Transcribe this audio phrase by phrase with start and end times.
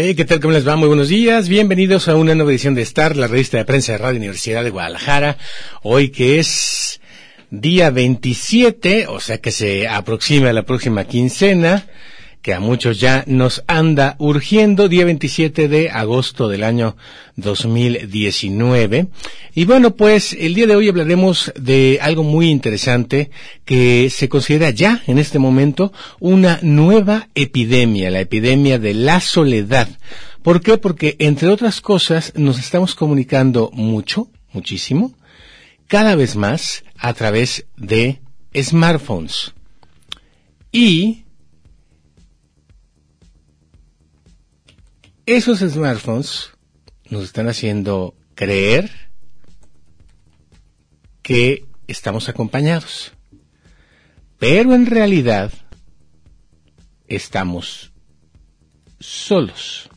[0.00, 0.38] Hey, ¿qué tal?
[0.38, 0.76] ¿Cómo les va?
[0.76, 1.48] Muy buenos días.
[1.48, 4.70] Bienvenidos a una nueva edición de Star, la revista de prensa de Radio Universidad de
[4.70, 5.38] Guadalajara.
[5.82, 7.00] Hoy que es
[7.50, 11.88] día 27, o sea que se aproxima la próxima quincena,
[12.42, 16.96] que a muchos ya nos anda urgiendo, día 27 de agosto del año
[17.36, 19.08] 2019.
[19.54, 23.30] Y bueno, pues el día de hoy hablaremos de algo muy interesante
[23.64, 29.88] que se considera ya en este momento una nueva epidemia, la epidemia de la soledad.
[30.42, 30.78] ¿Por qué?
[30.78, 35.12] Porque entre otras cosas nos estamos comunicando mucho, muchísimo,
[35.88, 38.20] cada vez más a través de
[38.54, 39.52] smartphones.
[40.70, 41.24] Y
[45.36, 46.52] esos smartphones
[47.10, 48.90] nos están haciendo creer
[51.20, 53.12] que estamos acompañados.
[54.38, 55.52] Pero en realidad
[57.08, 57.92] estamos
[59.00, 59.90] solos.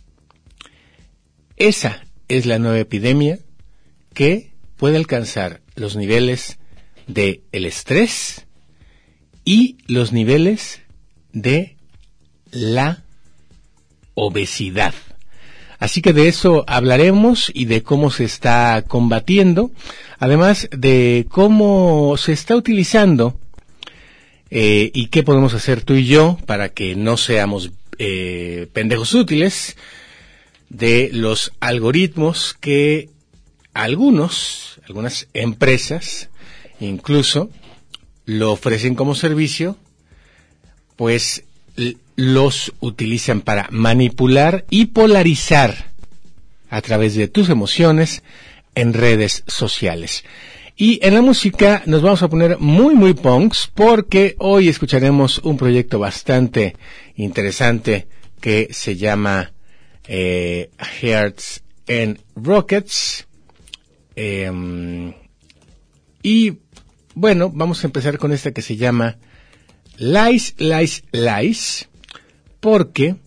[1.56, 3.40] Esa es la nueva epidemia
[4.14, 6.60] que puede alcanzar los niveles
[7.08, 8.48] de el estrés
[9.46, 10.82] y los niveles
[11.32, 11.78] de
[12.52, 13.06] la
[14.14, 14.94] obesidad.
[15.82, 19.72] Así que de eso hablaremos y de cómo se está combatiendo,
[20.20, 23.36] además de cómo se está utilizando
[24.52, 29.76] eh, y qué podemos hacer tú y yo para que no seamos eh, pendejos útiles
[30.70, 33.10] de los algoritmos que
[33.74, 36.30] algunos, algunas empresas,
[36.80, 37.50] incluso,
[38.26, 39.78] lo ofrecen como servicio,
[40.96, 41.44] pues
[42.16, 45.92] los utilizan para manipular y polarizar
[46.70, 48.24] a través de tus emociones
[48.76, 50.24] en redes sociales.
[50.76, 55.58] Y en la música nos vamos a poner muy muy punks porque hoy escucharemos un
[55.58, 56.76] proyecto bastante
[57.16, 58.08] interesante
[58.40, 59.52] que se llama
[60.08, 60.72] eh,
[61.02, 63.28] Hearts and Rockets.
[64.16, 65.14] Em,
[66.24, 66.54] y
[67.14, 69.18] bueno, vamos a empezar con esta que se llama
[69.98, 71.90] Lies, Lies, Lies,
[72.62, 73.18] porque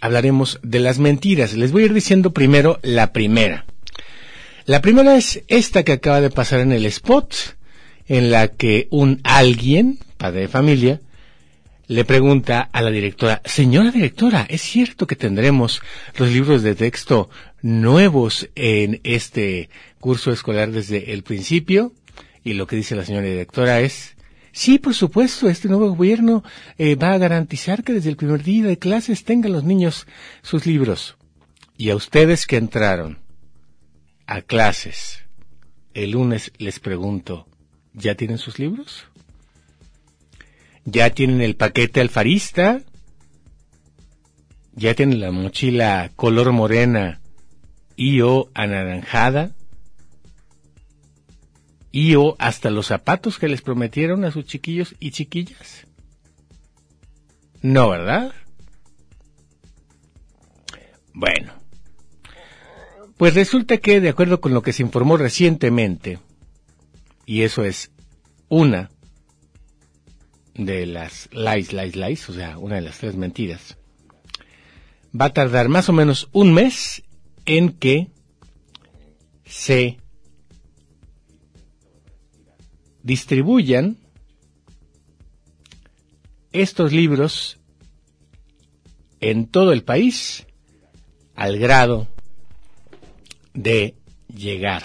[0.00, 1.54] hablaremos de las mentiras.
[1.54, 3.66] Les voy a ir diciendo primero la primera.
[4.66, 7.56] La primera es esta que acaba de pasar en el spot,
[8.06, 11.00] en la que un alguien, padre de familia,
[11.88, 15.82] le pregunta a la directora, señora directora, ¿es cierto que tendremos
[16.16, 17.30] los libros de texto
[17.62, 19.70] nuevos en este
[20.00, 21.92] curso escolar desde el principio?
[22.42, 24.15] Y lo que dice la señora directora es,
[24.56, 26.42] sí, por supuesto, este nuevo gobierno
[26.78, 30.06] eh, va a garantizar que desde el primer día de clases tengan los niños
[30.42, 31.16] sus libros.
[31.76, 33.18] Y a ustedes que entraron
[34.26, 35.26] a clases
[35.92, 37.46] el lunes les pregunto,
[37.92, 39.06] ¿ya tienen sus libros?
[40.84, 42.80] ¿Ya tienen el paquete alfarista?
[44.74, 47.20] ¿Ya tienen la mochila color morena
[47.96, 49.55] y o anaranjada?
[51.96, 55.86] ¿Y o hasta los zapatos que les prometieron a sus chiquillos y chiquillas?
[57.62, 58.34] No, ¿verdad?
[61.14, 61.54] Bueno,
[63.16, 66.18] pues resulta que, de acuerdo con lo que se informó recientemente,
[67.24, 67.90] y eso es
[68.50, 68.90] una
[70.52, 73.78] de las lies, lies, lies, o sea, una de las tres mentiras,
[75.18, 77.04] va a tardar más o menos un mes
[77.46, 78.10] en que
[79.46, 79.96] se
[83.06, 83.98] distribuyan
[86.50, 87.58] estos libros
[89.20, 90.44] en todo el país
[91.36, 92.08] al grado
[93.54, 93.94] de
[94.34, 94.82] llegar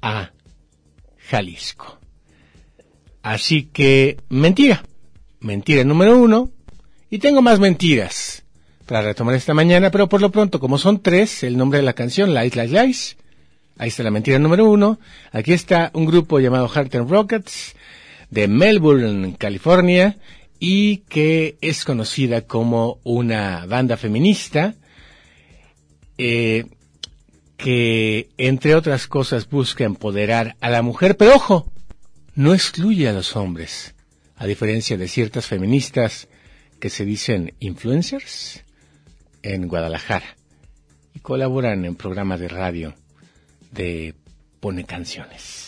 [0.00, 0.32] a
[1.28, 1.98] Jalisco.
[3.20, 4.82] Así que, mentira.
[5.40, 6.50] Mentira número uno.
[7.10, 8.44] Y tengo más mentiras
[8.86, 11.92] para retomar esta mañana, pero por lo pronto, como son tres, el nombre de la
[11.92, 13.16] canción, Lies, Lies, Lies.
[13.78, 14.98] Ahí está la mentira número uno.
[15.32, 17.76] Aquí está un grupo llamado Heart and Rockets
[18.30, 20.16] de Melbourne, California,
[20.58, 24.74] y que es conocida como una banda feminista,
[26.16, 26.66] eh,
[27.58, 31.70] que entre otras cosas busca empoderar a la mujer, pero ojo,
[32.34, 33.94] no excluye a los hombres,
[34.36, 36.28] a diferencia de ciertas feministas
[36.80, 38.64] que se dicen influencers
[39.42, 40.36] en Guadalajara
[41.14, 42.94] y colaboran en programas de radio
[43.72, 44.14] de
[44.60, 45.65] Pone Canciones.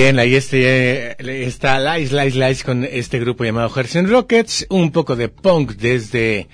[0.00, 5.16] Bien, ahí este, está Lice, Lice, Lice con este grupo llamado Herzen Rockets, un poco
[5.16, 6.46] de punk desde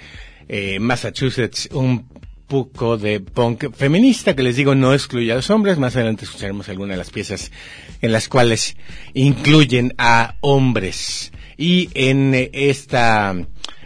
[0.48, 2.08] eh, Massachusetts, un
[2.46, 6.70] poco de punk feminista que les digo no excluye a los hombres, más adelante escucharemos
[6.70, 7.52] algunas de las piezas
[8.00, 8.78] en las cuales
[9.12, 11.30] incluyen a hombres.
[11.58, 13.36] Y en esta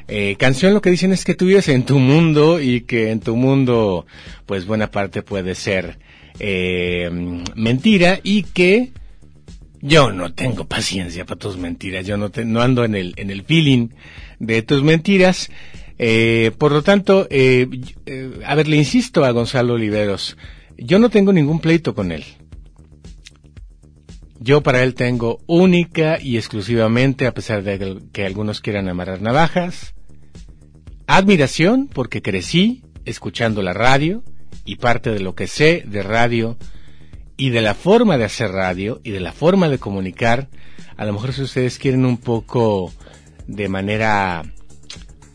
[0.07, 3.19] eh, canción lo que dicen es que tú vives en tu mundo y que en
[3.19, 4.07] tu mundo
[4.47, 5.99] pues buena parte puede ser
[6.39, 7.11] eh,
[7.57, 8.93] mentira y que
[9.81, 13.45] yo no tengo paciencia para tus mentiras, yo no, no ando en el, en el
[13.45, 13.89] feeling
[14.39, 15.51] de tus mentiras.
[15.99, 17.69] Eh, por lo tanto, eh,
[18.07, 20.37] eh, a ver, le insisto a Gonzalo Oliveros,
[20.77, 22.25] yo no tengo ningún pleito con él.
[24.41, 29.95] Yo para él tengo única y exclusivamente, a pesar de que algunos quieran amarrar navajas,
[31.09, 34.23] admiración porque crecí escuchando la radio
[34.65, 36.57] y parte de lo que sé de radio
[37.39, 40.49] y de la forma de hacer radio y de la forma de comunicar,
[40.97, 42.93] a lo mejor si ustedes quieren un poco
[43.47, 44.43] de manera,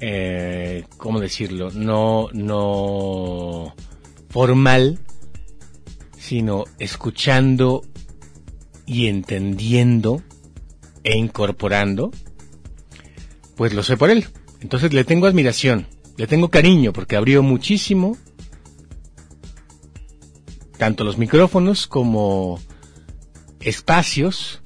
[0.01, 1.71] eh, ¿cómo decirlo?
[1.71, 3.73] No, no
[4.29, 4.99] formal,
[6.17, 7.83] sino escuchando
[8.85, 10.21] y entendiendo
[11.05, 12.11] e incorporando,
[13.55, 14.27] pues lo sé por él.
[14.59, 15.87] Entonces le tengo admiración,
[16.17, 18.17] le tengo cariño porque abrió muchísimo
[20.77, 22.59] tanto los micrófonos como
[23.59, 24.61] espacios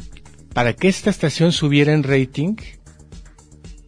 [0.53, 2.55] para que esta estación subiera en rating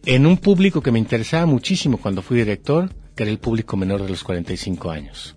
[0.06, 4.02] en un público que me interesaba muchísimo cuando fui director, que era el público menor
[4.02, 5.36] de los 45 años.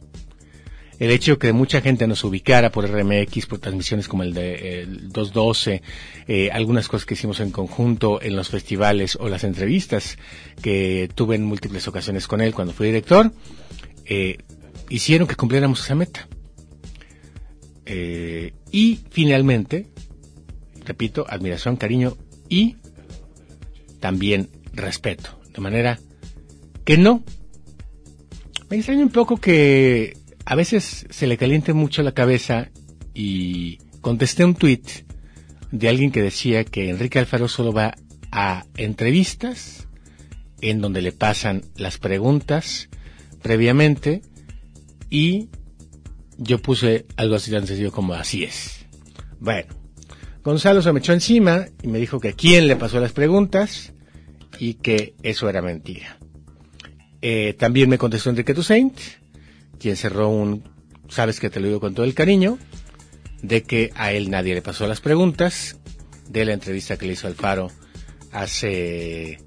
[0.99, 4.85] El hecho de que mucha gente nos ubicara por RMX, por transmisiones como el de
[4.87, 5.81] 212,
[6.27, 10.17] eh, algunas cosas que hicimos en conjunto en los festivales o las entrevistas
[10.61, 13.33] que tuve en múltiples ocasiones con él cuando fui director,
[14.05, 14.37] eh,
[14.89, 16.27] hicieron que cumpliéramos esa meta.
[17.85, 19.89] Eh, y finalmente,
[20.85, 22.17] repito, admiración, cariño
[22.49, 22.77] y
[23.99, 25.39] también respeto.
[25.53, 25.99] De manera
[26.83, 27.23] que no.
[28.69, 32.69] Me extraña un poco que a veces se le caliente mucho la cabeza
[33.13, 34.87] y contesté un tuit
[35.71, 37.95] de alguien que decía que Enrique Alfaro solo va
[38.31, 39.87] a entrevistas
[40.61, 42.89] en donde le pasan las preguntas
[43.41, 44.21] previamente
[45.09, 45.49] y
[46.37, 48.85] yo puse algo así tan sencillo como así es.
[49.39, 49.73] Bueno,
[50.43, 53.93] Gonzalo se me echó encima y me dijo que quién le pasó las preguntas
[54.59, 56.17] y que eso era mentira.
[57.21, 58.97] Eh, también me contestó Enrique Toussaint,
[59.79, 60.63] quien cerró un,
[61.07, 62.57] sabes que te lo digo con todo el cariño,
[63.41, 65.77] de que a él nadie le pasó las preguntas
[66.29, 67.71] de la entrevista que le hizo Alfaro
[68.31, 69.39] hace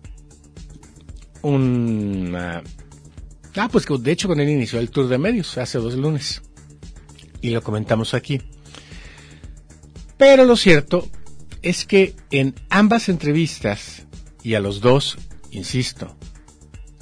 [1.43, 2.35] un...
[2.37, 6.43] Ah, pues de hecho con él inició el tour de medios hace dos lunes.
[7.47, 8.43] Y lo comentamos aquí.
[10.17, 11.09] Pero lo cierto
[11.62, 14.05] es que en ambas entrevistas,
[14.43, 15.17] y a los dos,
[15.53, 16.17] insisto,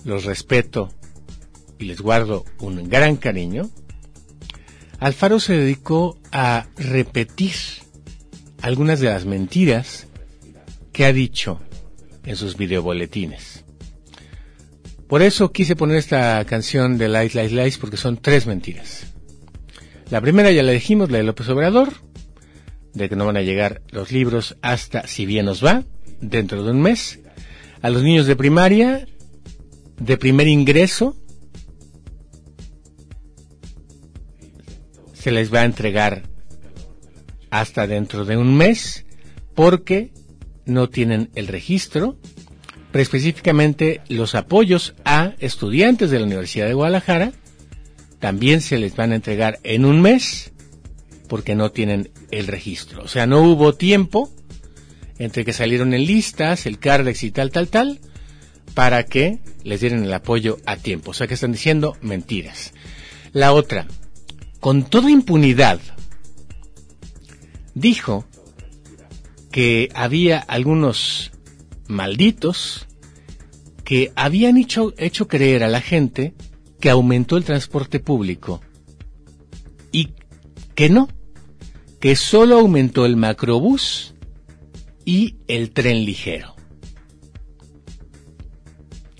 [0.05, 0.93] los respeto
[1.79, 3.71] y les guardo un gran cariño,
[5.01, 7.55] Alfaro se dedicó a repetir
[8.61, 10.09] algunas de las mentiras
[10.93, 11.59] que ha dicho
[12.27, 13.65] en sus videoboletines.
[15.09, 19.14] Por eso quise poner esta canción de Lies, Lies, Lies, porque son tres mentiras.
[20.11, 21.93] La primera ya la dijimos, la de López Obrador,
[22.93, 25.85] de que no van a llegar los libros hasta, si bien nos va,
[26.21, 27.21] dentro de un mes.
[27.83, 29.07] A los niños de primaria,
[29.99, 31.17] de primer ingreso,
[35.13, 36.23] se les va a entregar
[37.51, 39.07] hasta dentro de un mes
[39.55, 40.13] porque
[40.67, 42.19] no tienen el registro,
[42.93, 47.33] pero específicamente los apoyos a estudiantes de la Universidad de Guadalajara
[48.25, 50.51] también se les van a entregar en un mes
[51.29, 53.03] porque no tienen el registro.
[53.03, 54.33] O sea, no hubo tiempo
[55.19, 58.01] entre que salieron en listas, el CARDEX y tal, tal, tal,
[58.73, 61.11] para que les dieran el apoyo a tiempo.
[61.11, 62.73] O sea, que están diciendo mentiras.
[63.35, 63.87] La otra,
[64.59, 65.79] con toda impunidad,
[67.75, 68.25] dijo
[69.53, 71.31] que había algunos
[71.89, 72.87] malditos
[73.85, 76.33] que habían hecho, hecho creer a la gente
[76.85, 78.61] que aumentó el transporte público
[79.91, 80.13] y
[80.75, 81.09] que no,
[81.99, 84.15] que solo aumentó el macrobús
[85.07, 86.55] y el tren ligero.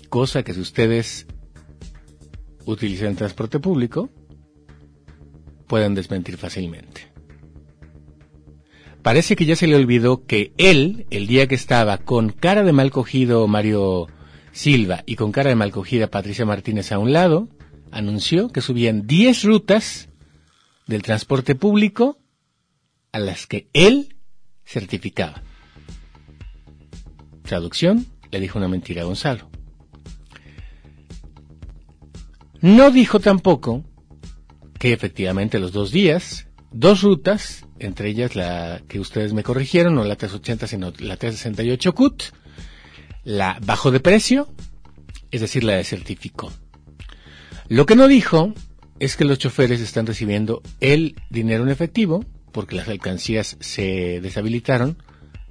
[0.09, 1.25] Cosa que si ustedes
[2.65, 4.11] utilizan transporte público,
[5.65, 7.01] pueden desmentir fácilmente.
[9.01, 12.73] Parece que ya se le olvidó que él, el día que estaba con cara de
[12.73, 14.05] mal cogido Mario
[14.51, 17.49] Silva y con cara de mal cogida Patricia Martínez a un lado,
[17.95, 20.09] anunció que subían 10 rutas
[20.85, 22.19] del transporte público
[23.11, 24.15] a las que él
[24.65, 25.41] certificaba.
[27.43, 29.49] Traducción, le dijo una mentira a Gonzalo.
[32.59, 33.85] No dijo tampoco
[34.77, 40.03] que efectivamente los dos días, dos rutas, entre ellas la que ustedes me corrigieron, no
[40.03, 42.23] la 380 sino la 368 CUT,
[43.23, 44.49] la bajo de precio,
[45.31, 46.51] es decir, la de certificó.
[47.67, 48.53] Lo que no dijo
[48.99, 54.97] es que los choferes están recibiendo el dinero en efectivo, porque las alcancías se deshabilitaron,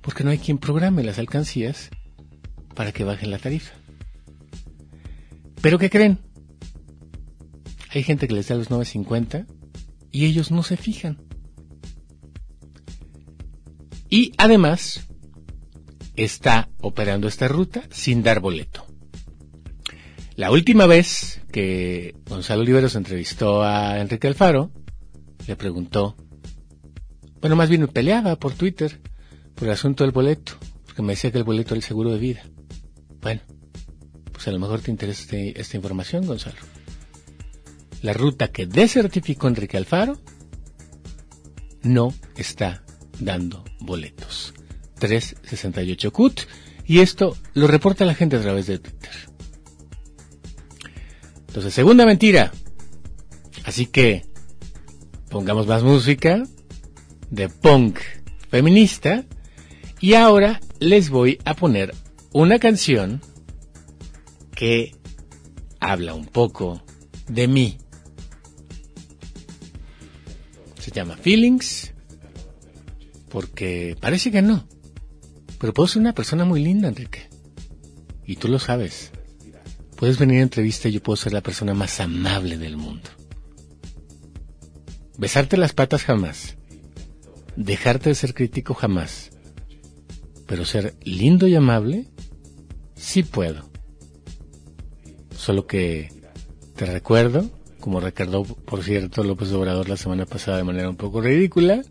[0.00, 1.90] porque no hay quien programe las alcancías
[2.74, 3.72] para que bajen la tarifa.
[5.60, 6.18] Pero ¿qué creen?
[7.90, 9.46] Hay gente que les da los 9.50
[10.12, 11.18] y ellos no se fijan.
[14.08, 15.08] Y además
[16.16, 18.83] está operando esta ruta sin dar boleto.
[20.36, 24.72] La última vez que Gonzalo Oliveros entrevistó a Enrique Alfaro,
[25.46, 26.16] le preguntó,
[27.40, 29.00] bueno, más bien peleaba por Twitter
[29.54, 30.54] por el asunto del boleto,
[30.86, 32.42] porque me decía que el boleto era el seguro de vida.
[33.20, 33.42] Bueno,
[34.32, 36.56] pues a lo mejor te interesa este, esta información, Gonzalo.
[38.02, 40.18] La ruta que desertificó Enrique Alfaro
[41.82, 42.82] no está
[43.20, 44.52] dando boletos.
[44.98, 46.40] 368 CUT
[46.86, 49.33] y esto lo reporta la gente a través de Twitter.
[51.54, 52.50] Entonces, segunda mentira.
[53.64, 54.26] Así que
[55.30, 56.42] pongamos más música
[57.30, 58.00] de punk
[58.48, 59.24] feminista
[60.00, 61.94] y ahora les voy a poner
[62.32, 63.20] una canción
[64.56, 64.96] que
[65.78, 66.82] habla un poco
[67.28, 67.78] de mí.
[70.80, 71.94] Se llama Feelings
[73.28, 74.66] porque parece que no.
[75.60, 77.28] Pero puedo ser una persona muy linda, Enrique.
[78.26, 79.13] Y tú lo sabes.
[79.96, 83.10] Puedes venir a entrevista y yo puedo ser la persona más amable del mundo.
[85.16, 86.56] Besarte las patas jamás.
[87.56, 89.30] Dejarte de ser crítico jamás.
[90.46, 92.06] Pero ser lindo y amable,
[92.96, 93.70] sí puedo.
[95.36, 96.12] Solo que
[96.74, 101.20] te recuerdo, como recordó, por cierto, López Obrador la semana pasada de manera un poco
[101.20, 101.82] ridícula,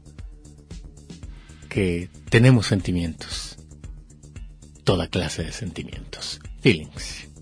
[1.69, 3.57] que tenemos sentimientos.
[4.83, 6.39] Toda clase de sentimientos.
[6.61, 7.32] Feelings.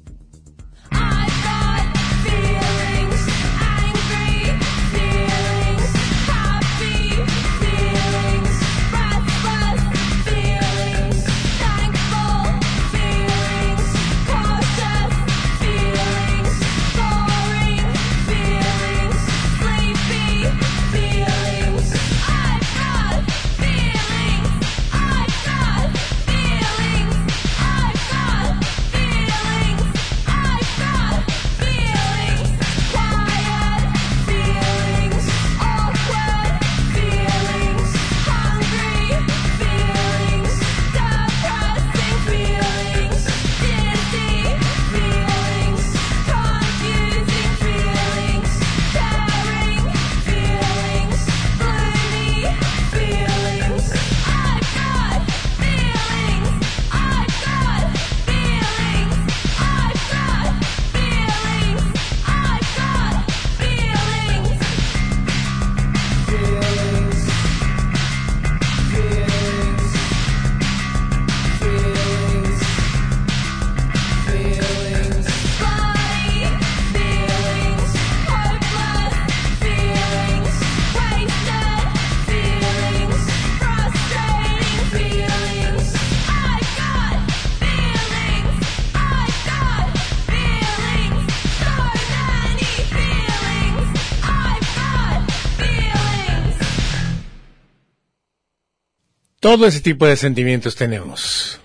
[99.51, 101.60] Todo ese tipo de sentimientos tenemos.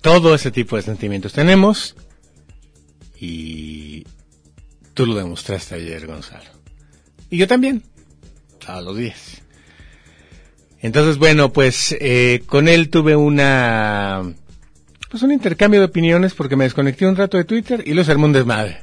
[0.00, 1.94] Todo ese tipo de sentimientos tenemos.
[3.20, 4.06] Y
[4.94, 6.48] tú lo demostraste ayer, Gonzalo.
[7.28, 7.82] Y yo también.
[8.66, 9.42] A los días.
[10.80, 14.22] Entonces, bueno, pues eh, con él tuve una...
[15.10, 18.24] Pues un intercambio de opiniones porque me desconecté un rato de Twitter y los armé
[18.24, 18.78] un desmadre.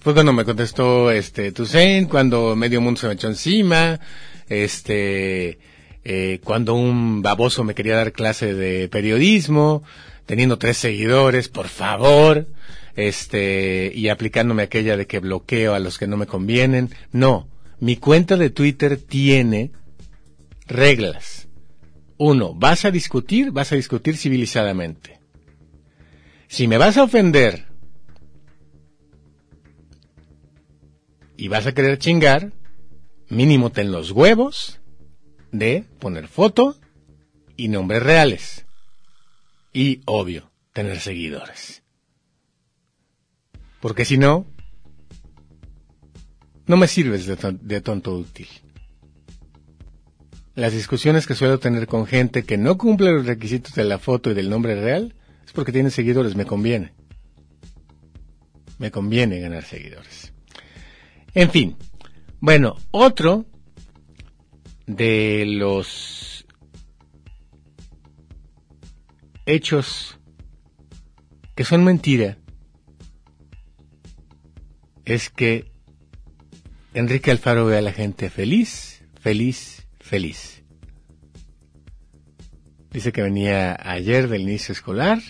[0.00, 4.00] Fue cuando me contestó este Toussaint, cuando medio mundo se me echó encima,
[4.48, 5.58] este
[6.04, 9.82] eh, cuando un baboso me quería dar clase de periodismo,
[10.26, 12.46] teniendo tres seguidores, por favor,
[12.94, 16.90] este, y aplicándome aquella de que bloqueo a los que no me convienen.
[17.10, 17.48] No,
[17.80, 19.70] mi cuenta de Twitter tiene
[20.66, 21.48] reglas.
[22.18, 25.18] Uno, vas a discutir, vas a discutir civilizadamente.
[26.48, 27.64] Si me vas a ofender
[31.36, 32.52] y vas a querer chingar,
[33.28, 34.80] mínimo ten los huevos
[35.54, 36.76] de poner foto
[37.56, 38.66] y nombres reales.
[39.72, 41.82] Y, obvio, tener seguidores.
[43.80, 44.46] Porque si no,
[46.66, 48.48] no me sirves de, tonto útil.
[50.54, 54.30] Las discusiones que suelo tener con gente que no cumple los requisitos de la foto
[54.30, 55.14] y del nombre real
[55.44, 56.92] es porque tiene seguidores, me conviene.
[58.78, 60.32] Me conviene ganar seguidores.
[61.34, 61.76] En fin,
[62.40, 63.46] bueno, otro
[64.86, 66.46] de los
[69.46, 70.18] hechos
[71.54, 72.38] que son mentira
[75.04, 75.70] es que
[76.94, 80.62] Enrique Alfaro ve a la gente feliz, feliz, feliz.
[82.90, 85.20] Dice que venía ayer del inicio escolar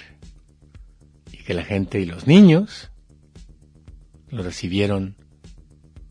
[1.32, 2.90] y que la gente y los niños
[4.28, 5.16] lo recibieron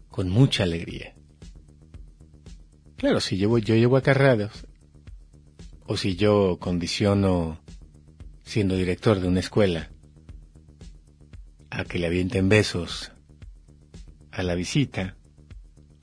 [0.09, 1.13] con mucha alegría.
[3.03, 4.65] Claro, si yo, yo llevo acarreados,
[5.85, 7.59] o si yo condiciono,
[8.45, 9.89] siendo director de una escuela,
[11.69, 13.11] a que le avienten besos
[14.31, 15.17] a la visita,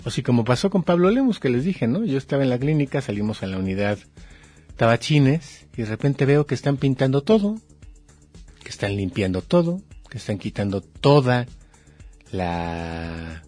[0.04, 2.04] o si como pasó con Pablo Lemus, que les dije, ¿no?
[2.04, 3.98] Yo estaba en la clínica, salimos a la unidad
[4.76, 7.58] Tabachines, y de repente veo que están pintando todo,
[8.62, 11.46] que están limpiando todo, que están quitando toda
[12.30, 13.42] la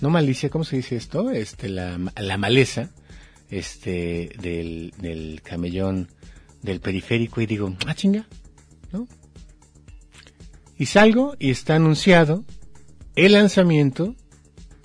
[0.00, 1.30] no malicia, ¿cómo se dice esto?
[1.30, 2.90] Este, la, la maleza,
[3.50, 6.08] este, del, del camellón
[6.62, 8.26] del periférico y digo, ah, chinga,
[8.92, 9.06] ¿no?
[10.76, 12.44] Y salgo y está anunciado
[13.14, 14.14] el lanzamiento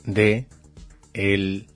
[0.06, 0.48] de
[1.14, 1.68] el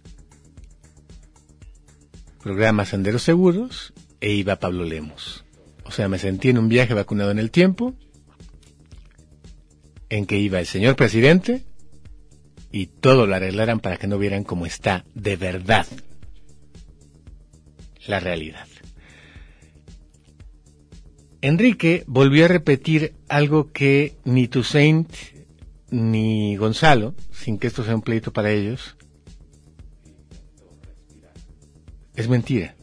[2.41, 5.43] programa Senderos Seguros e iba Pablo Lemos.
[5.83, 7.95] O sea, me sentí en un viaje vacunado en el tiempo,
[10.09, 11.65] en que iba el señor presidente,
[12.75, 15.87] y todo lo arreglaran para que no vieran cómo está de verdad
[18.05, 18.67] la realidad.
[21.39, 25.09] Enrique volvió a repetir algo que ni Toussaint
[25.89, 28.97] ni Gonzalo, sin que esto sea un pleito para ellos,
[32.13, 32.75] es mentira.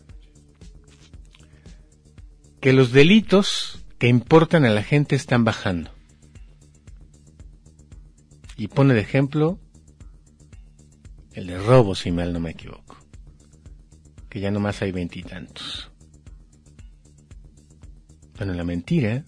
[2.62, 5.90] Que los delitos que importan a la gente están bajando.
[8.56, 9.58] Y pone de ejemplo
[11.34, 12.96] el de robo, si mal no me equivoco.
[14.28, 15.90] Que ya nomás hay veintitantos.
[18.36, 19.24] Bueno, la mentira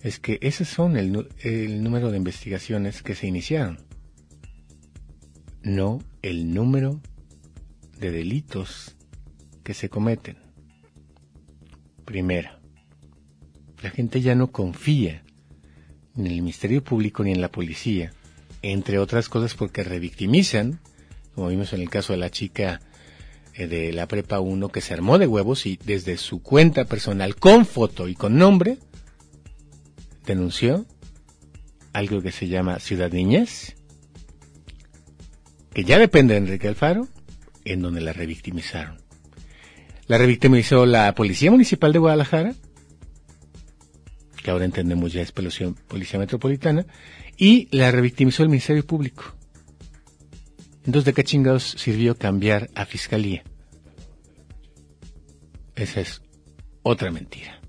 [0.00, 3.78] es que ese son el, el número de investigaciones que se iniciaron,
[5.62, 7.00] no el número
[7.98, 8.96] de delitos
[9.62, 10.38] que se cometen.
[12.04, 12.60] Primera,
[13.80, 15.24] la gente ya no confía
[16.16, 18.12] en el Ministerio Público ni en la policía
[18.62, 20.80] entre otras cosas porque revictimizan,
[21.34, 22.80] como vimos en el caso de la chica
[23.54, 27.36] eh, de la Prepa 1 que se armó de huevos y desde su cuenta personal
[27.36, 28.78] con foto y con nombre
[30.24, 30.86] denunció
[31.92, 33.76] algo que se llama Ciudad Niñez,
[35.74, 37.08] que ya depende de Enrique Alfaro,
[37.64, 38.98] en donde la revictimizaron.
[40.06, 42.54] La revictimizó la Policía Municipal de Guadalajara,
[44.42, 46.86] que ahora entendemos ya es Policía Metropolitana,
[47.36, 49.34] y la revictimizó el Ministerio Público.
[50.84, 53.44] Entonces, ¿de qué chingados sirvió cambiar a Fiscalía?
[55.76, 56.22] Esa es
[56.82, 57.60] otra mentira.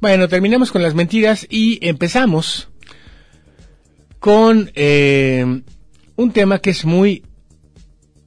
[0.00, 2.68] Bueno, terminamos con las mentiras y empezamos
[4.18, 5.62] con eh,
[6.16, 7.24] un tema que es muy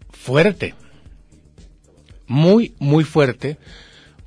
[0.10, 0.76] fuerte.
[2.28, 3.58] Muy, muy fuerte.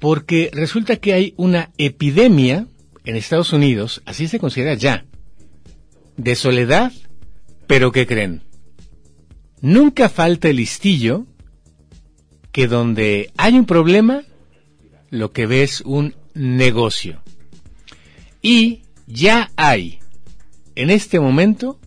[0.00, 2.66] Porque resulta que hay una epidemia
[3.04, 5.04] en Estados Unidos, así se considera ya,
[6.16, 6.92] de soledad,
[7.66, 8.42] pero ¿qué creen?
[9.60, 11.26] Nunca falta el listillo
[12.52, 14.22] que donde hay un problema,
[15.10, 17.22] lo que ve es un negocio.
[18.42, 20.00] Y ya hay,
[20.74, 21.80] en este momento,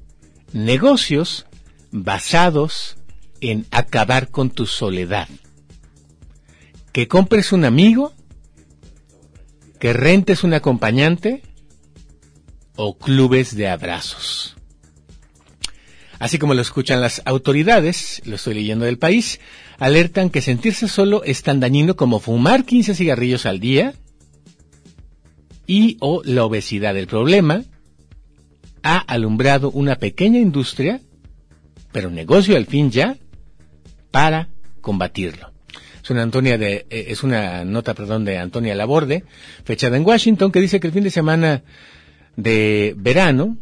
[0.53, 1.45] negocios
[1.91, 2.97] basados
[3.41, 5.29] en acabar con tu soledad.
[6.91, 8.13] Que compres un amigo,
[9.79, 11.41] que rentes un acompañante
[12.75, 14.55] o clubes de abrazos.
[16.19, 19.39] Así como lo escuchan las autoridades, lo estoy leyendo del país,
[19.77, 23.93] alertan que sentirse solo es tan dañino como fumar 15 cigarrillos al día
[25.67, 26.97] y o la obesidad.
[26.97, 27.63] El problema
[28.81, 31.01] ha alumbrado una pequeña industria,
[31.91, 33.17] pero negocio al fin ya,
[34.09, 34.49] para
[34.81, 35.56] combatirlo.
[36.09, 39.23] Eh, es una nota, perdón, de Antonia Laborde,
[39.63, 41.63] fechada en Washington, que dice que el fin de semana
[42.35, 43.57] de verano,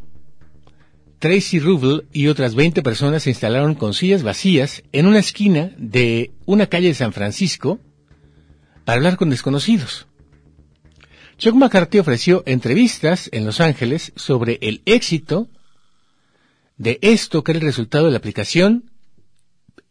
[1.20, 6.32] Tracy Rubel y otras 20 personas se instalaron con sillas vacías en una esquina de
[6.46, 7.80] una calle de San Francisco
[8.84, 10.08] para hablar con desconocidos.
[11.38, 15.50] Chuck McCarthy ofreció entrevistas en Los Ángeles sobre el éxito
[16.78, 18.92] de esto que era el resultado de la aplicación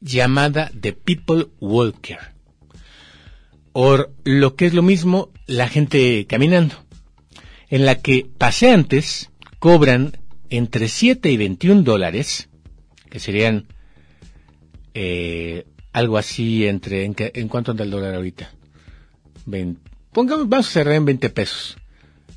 [0.00, 2.33] llamada The People Walker.
[3.74, 6.76] O lo que es lo mismo, la gente caminando,
[7.68, 10.16] en la que paseantes cobran
[10.48, 12.48] entre 7 y 21 dólares,
[13.10, 13.66] que serían
[14.94, 18.52] eh, algo así entre, ¿en, en cuánto anda el dólar ahorita?
[20.12, 21.76] pongamos, vamos a cerrar en 20 pesos.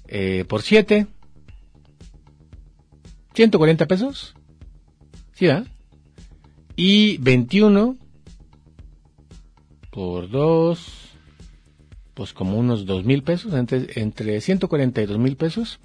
[0.08, 1.06] Eh, por 7,
[3.36, 4.34] 140 pesos.
[5.34, 5.66] ¿Sí, va?
[6.76, 7.96] Y 21
[9.92, 11.07] por 2,
[12.18, 15.80] pues como unos 2 mil pesos, entre, entre 140 y 2 mil pesos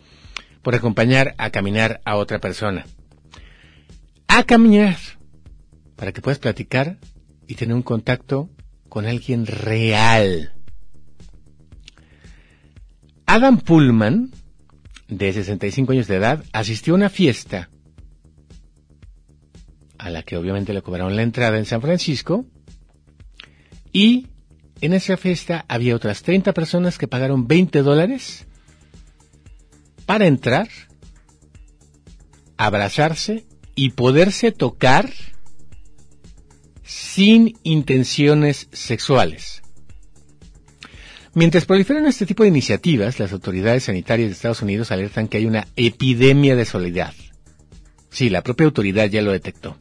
[0.62, 2.86] por acompañar a caminar a otra persona.
[4.28, 4.96] A caminar,
[5.94, 6.96] para que puedas platicar
[7.46, 8.48] y tener un contacto
[8.88, 10.54] con alguien real.
[13.26, 14.30] Adam Pullman,
[15.08, 17.68] de 65 años de edad, asistió a una fiesta
[19.98, 22.46] a la que obviamente le cobraron la entrada en San Francisco
[23.92, 24.28] y
[24.82, 28.46] en esa fiesta había otras 30 personas que pagaron 20 dólares
[30.04, 30.68] para entrar,
[32.56, 35.08] abrazarse y poderse tocar
[36.82, 39.62] sin intenciones sexuales.
[41.32, 45.46] Mientras proliferan este tipo de iniciativas, las autoridades sanitarias de Estados Unidos alertan que hay
[45.46, 47.14] una epidemia de soledad.
[48.10, 49.76] Sí, la propia autoridad ya lo detectó.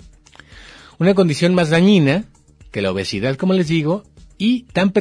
[1.00, 2.26] Una condición más dañina
[2.72, 4.04] que la obesidad, como les digo,
[4.42, 4.92] y tan,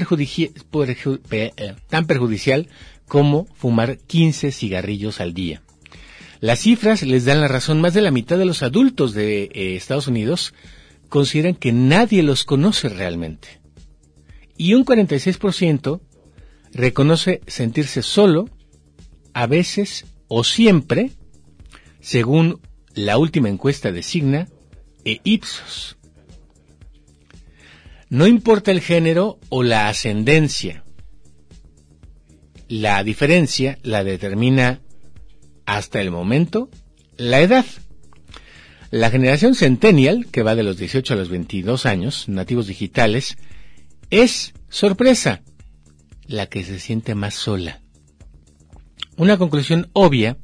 [1.31, 2.69] eh, tan perjudicial
[3.09, 5.63] como fumar 15 cigarrillos al día.
[6.41, 7.81] Las cifras les dan la razón.
[7.81, 10.53] Más de la mitad de los adultos de eh, Estados Unidos
[11.09, 13.63] consideran que nadie los conoce realmente.
[14.59, 16.03] Y un 46%
[16.75, 18.51] reconoce sentirse solo,
[19.33, 21.13] a veces o siempre,
[22.01, 22.61] según
[22.93, 24.49] la última encuesta de Signa
[25.07, 25.97] e Ipsos.
[28.11, 30.83] No importa el género o la ascendencia,
[32.69, 34.81] la diferencia la determina
[35.65, 36.71] hasta el momento
[37.17, 37.65] la edad.
[38.91, 43.37] La generación Centennial, que va de los 18 a los 22 años, nativos digitales,
[44.11, 45.43] es sorpresa
[46.27, 47.81] la que se siente más sola.
[49.17, 50.37] Una conclusión obvia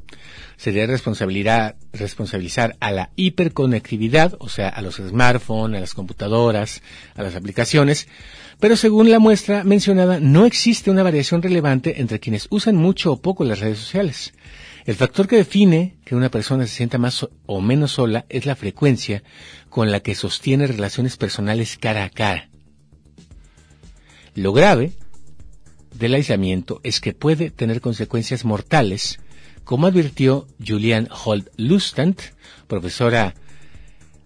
[0.56, 6.82] sería responsabilizar a la hiperconectividad, o sea, a los smartphones, a las computadoras,
[7.14, 8.08] a las aplicaciones,
[8.58, 13.20] pero según la muestra mencionada, no existe una variación relevante entre quienes usan mucho o
[13.20, 14.32] poco las redes sociales.
[14.86, 18.56] El factor que define que una persona se sienta más o menos sola es la
[18.56, 19.22] frecuencia
[19.68, 22.48] con la que sostiene relaciones personales cara a cara.
[24.34, 24.92] Lo grave
[25.92, 29.18] del aislamiento es que puede tener consecuencias mortales,
[29.66, 32.16] como advirtió Julian Holt Lustand,
[32.68, 33.34] profesora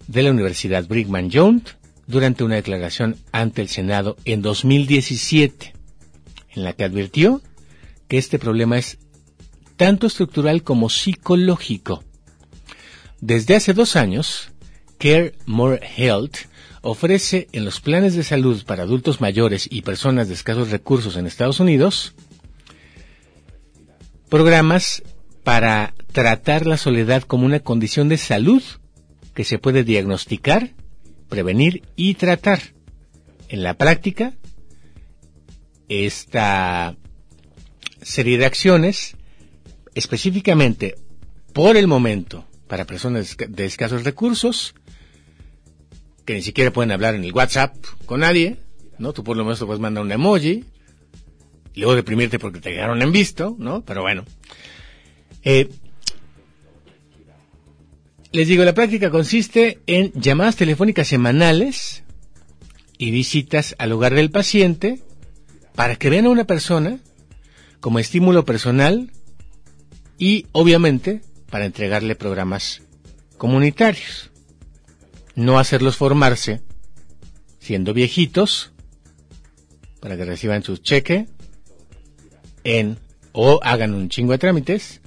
[0.07, 1.63] de la Universidad Brigham Young,
[2.07, 5.73] durante una declaración ante el Senado en 2017,
[6.51, 7.41] en la que advirtió
[8.07, 8.99] que este problema es
[9.79, 12.05] tanto estructural como psicológico.
[13.23, 14.51] Desde hace dos años,
[14.99, 16.37] Care More Health
[16.83, 21.27] ofrece en los planes de salud para adultos mayores y personas de escasos recursos en
[21.27, 22.15] Estados Unidos
[24.31, 25.03] programas
[25.45, 28.63] para tratar la soledad como una condición de salud
[29.35, 30.75] que se puede diagnosticar
[31.31, 32.61] prevenir y tratar.
[33.49, 34.35] En la práctica,
[35.89, 36.95] esta
[38.03, 39.17] serie de acciones,
[39.95, 40.97] específicamente
[41.55, 44.75] por el momento, para personas de escasos recursos,
[46.25, 47.75] que ni siquiera pueden hablar en el WhatsApp
[48.07, 48.59] con nadie,
[48.99, 49.13] ¿no?
[49.13, 50.65] Tú por lo menos te puedes mandar un emoji,
[51.75, 53.83] y luego deprimirte porque te quedaron en visto, ¿no?
[53.83, 54.25] Pero bueno.
[55.43, 55.69] Eh,
[58.33, 62.05] les digo, la práctica consiste en llamadas telefónicas semanales
[62.99, 65.03] y visitas al hogar del paciente
[65.75, 67.01] para que vean a una persona
[67.81, 69.11] como estímulo personal
[70.19, 72.83] y obviamente para entregarle programas
[73.39, 74.31] comunitarios.
[75.35, 76.61] No hacerlos formarse
[77.59, 78.73] siendo viejitos
[80.01, 81.27] para que reciban su cheque
[82.65, 82.99] en
[83.33, 85.01] o hagan un chingo de trámites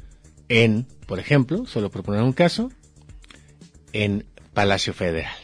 [0.50, 2.72] en, por ejemplo, solo por poner un caso,
[3.92, 5.36] en Palacio Federal.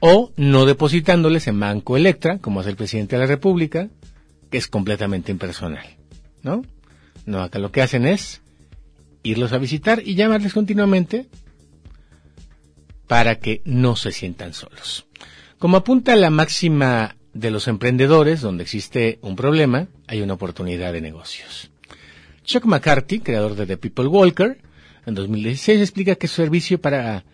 [0.00, 3.88] O no depositándoles en Banco Electra, como hace el presidente de la República,
[4.50, 5.86] que es completamente impersonal.
[6.42, 6.62] ¿No?
[7.26, 8.42] No, acá lo que hacen es
[9.22, 11.26] irlos a visitar y llamarles continuamente
[13.06, 15.06] para que no se sientan solos.
[15.58, 21.00] Como apunta la máxima de los emprendedores, donde existe un problema, hay una oportunidad de
[21.00, 21.70] negocios.
[22.44, 24.60] Chuck McCarthy, creador de The People Walker,
[25.06, 27.24] en 2016 explica que su servicio para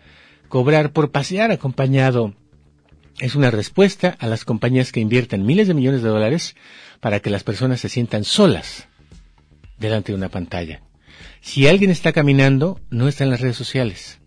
[0.47, 2.33] cobrar por pasear acompañado
[3.19, 6.55] es una respuesta a las compañías que invierten miles de millones de dólares
[7.01, 8.87] para que las personas se sientan solas
[9.77, 10.81] delante de una pantalla.
[11.41, 14.19] Si alguien está caminando, no está en las redes sociales,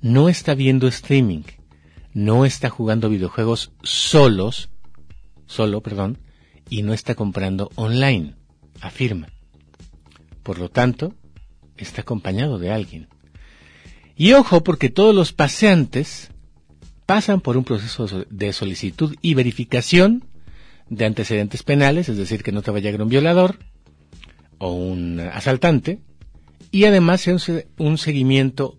[0.00, 1.42] no está viendo streaming,
[2.12, 4.70] no está jugando videojuegos solos,
[5.46, 6.18] solo, perdón,
[6.70, 8.34] y no está comprando online,
[8.80, 9.33] afirma.
[10.44, 11.14] Por lo tanto,
[11.76, 13.08] está acompañado de alguien.
[14.14, 16.30] Y ojo, porque todos los paseantes
[17.06, 20.24] pasan por un proceso de solicitud y verificación
[20.88, 23.58] de antecedentes penales, es decir, que no te vaya a llegar un violador
[24.58, 25.98] o un asaltante,
[26.70, 27.40] y además un,
[27.78, 28.78] un seguimiento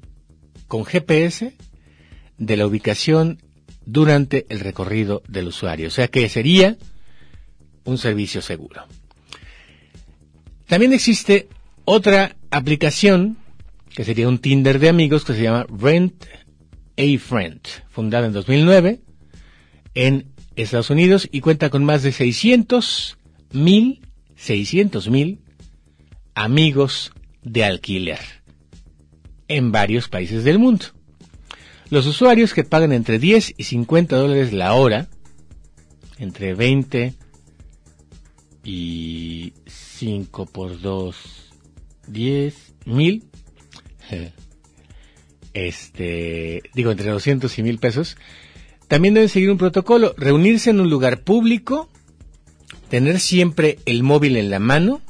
[0.67, 1.53] con GPS
[2.37, 3.41] de la ubicación
[3.85, 5.87] durante el recorrido del usuario.
[5.87, 6.77] O sea que sería
[7.83, 8.85] un servicio seguro.
[10.67, 11.47] También existe
[11.85, 13.37] otra aplicación
[13.95, 16.25] que sería un Tinder de amigos que se llama Rent
[16.97, 18.99] a Friend, fundada en 2009
[19.93, 23.17] en Estados Unidos y cuenta con más de 600
[23.53, 24.01] mil,
[24.35, 25.39] 600 mil
[26.33, 28.19] amigos de alquiler
[29.47, 30.85] en varios países del mundo.
[31.89, 35.07] Los usuarios que pagan entre 10 y 50 dólares la hora,
[36.17, 37.13] entre 20
[38.63, 39.53] y
[39.95, 41.15] 5 por 2,
[42.07, 43.23] 10 mil,
[45.53, 48.17] este, digo, entre 200 y mil pesos,
[48.87, 51.89] también deben seguir un protocolo, reunirse en un lugar público,
[52.89, 55.01] tener siempre el móvil en la mano,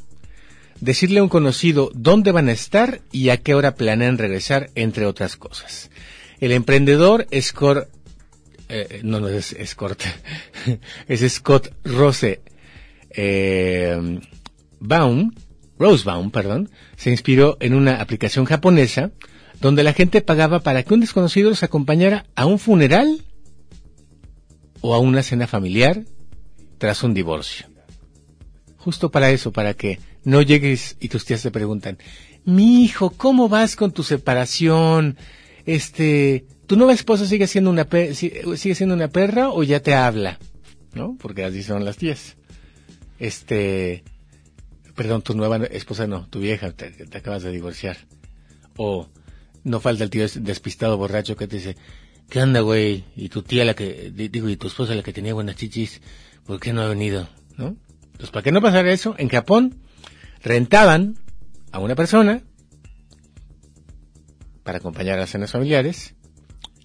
[0.79, 5.05] decirle a un conocido dónde van a estar y a qué hora planean regresar, entre
[5.07, 5.89] otras cosas.
[6.39, 7.89] El emprendedor Scott,
[8.69, 10.03] eh, no, no es Scott,
[11.07, 12.41] es Scott Rose.
[13.09, 14.19] Eh,
[14.85, 15.31] Baum,
[15.77, 19.11] Rosebaum, perdón, se inspiró en una aplicación japonesa
[19.61, 23.21] donde la gente pagaba para que un desconocido los acompañara a un funeral
[24.81, 26.03] o a una cena familiar
[26.77, 27.67] tras un divorcio.
[28.77, 31.97] Justo para eso, para que no llegues y tus tías te preguntan,
[32.43, 35.17] mi hijo, ¿cómo vas con tu separación?
[35.65, 40.39] este, ¿tu nueva esposa sigue siendo una sigue siendo una perra o ya te habla?
[40.93, 41.17] ¿No?
[41.19, 42.37] Porque así son las tías.
[43.19, 44.03] Este,
[44.95, 47.97] perdón, tu nueva esposa no, tu vieja, te, acabas de divorciar.
[48.77, 49.07] O
[49.63, 51.75] no falta el tío despistado borracho que te dice,
[52.29, 53.03] ¿qué anda, güey?
[53.15, 56.01] Y tu tía la que, digo, y tu esposa la que tenía buenas chichis,
[56.45, 57.27] ¿por qué no ha venido?
[57.57, 57.75] ¿No?
[58.05, 59.81] Entonces, para que no pasara eso, en Japón
[60.41, 61.17] rentaban
[61.71, 62.41] a una persona
[64.63, 66.15] para acompañar a las cenas familiares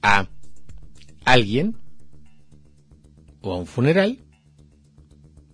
[0.02, 0.26] a
[1.24, 1.76] alguien
[3.40, 4.18] o a un funeral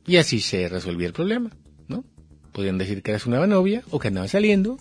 [0.07, 1.51] y así se resolvía el problema.
[2.57, 4.79] Podían decir que eras una novia o que andaba saliendo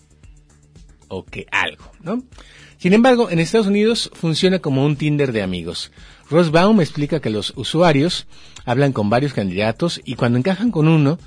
[1.10, 2.24] o que algo, ¿no?
[2.78, 5.92] Sin embargo, en Estados Unidos funciona como un Tinder de amigos.
[6.30, 8.28] Baum explica que los usuarios
[8.64, 11.20] hablan con varios candidatos y cuando encajan con uno,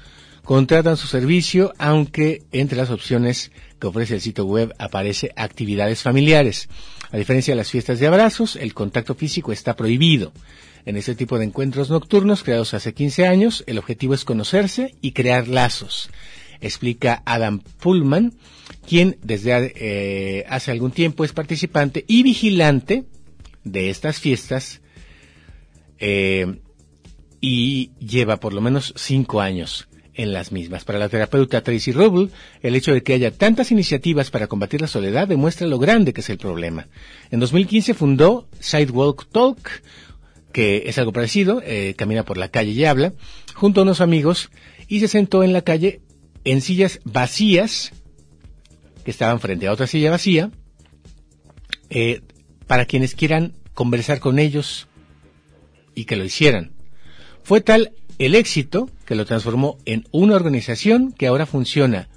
[0.42, 6.70] contratan su servicio, aunque entre las opciones que ofrece el sitio web aparece actividades familiares.
[7.10, 10.32] A diferencia de las fiestas de abrazos, el contacto físico está prohibido.
[10.86, 15.12] En este tipo de encuentros nocturnos creados hace 15 años, el objetivo es conocerse y
[15.12, 16.08] crear lazos,
[16.60, 18.34] explica Adam Pullman,
[18.86, 23.04] quien desde eh, hace algún tiempo es participante y vigilante
[23.64, 24.80] de estas fiestas
[25.98, 26.58] eh,
[27.40, 30.84] y lleva por lo menos cinco años en las mismas.
[30.84, 34.88] Para la terapeuta Tracy Rubble, el hecho de que haya tantas iniciativas para combatir la
[34.88, 36.88] soledad demuestra lo grande que es el problema.
[37.30, 39.82] En 2015 fundó Sidewalk Talk,
[40.52, 43.12] que es algo parecido, eh, camina por la calle y habla,
[43.54, 44.50] junto a unos amigos,
[44.88, 46.00] y se sentó en la calle
[46.52, 47.92] en sillas vacías,
[49.04, 50.50] que estaban frente a otra silla vacía,
[51.90, 52.22] eh,
[52.66, 54.88] para quienes quieran conversar con ellos
[55.94, 56.72] y que lo hicieran.
[57.42, 62.08] Fue tal el éxito que lo transformó en una organización que ahora funciona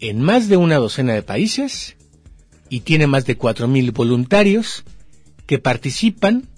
[0.00, 1.96] en más de una docena de países
[2.70, 4.84] y tiene más de 4.000 voluntarios
[5.46, 6.48] que participan.